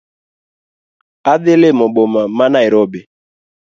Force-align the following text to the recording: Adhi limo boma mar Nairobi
Adhi 1.31 1.53
limo 1.61 1.85
boma 1.93 2.21
mar 2.37 2.49
Nairobi 2.55 2.99